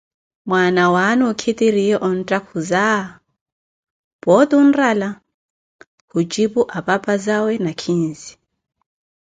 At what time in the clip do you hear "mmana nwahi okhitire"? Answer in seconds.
0.45-1.85